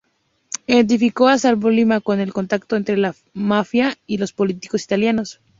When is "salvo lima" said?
1.37-2.01